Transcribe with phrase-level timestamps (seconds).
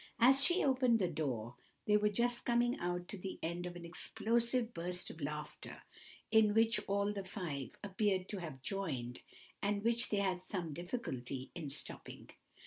[0.19, 4.73] As she opened the door, they were just coming to the end of an explosive
[4.73, 5.83] burst of laughter,
[6.31, 9.19] in which all the five appeared to have joined,
[9.61, 12.31] and which they had some difficulty in stopping.